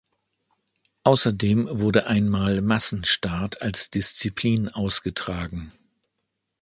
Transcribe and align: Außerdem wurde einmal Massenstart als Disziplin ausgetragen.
Außerdem 1.03 1.67
wurde 1.69 2.07
einmal 2.07 2.63
Massenstart 2.63 3.61
als 3.61 3.91
Disziplin 3.91 4.67
ausgetragen. 4.67 5.73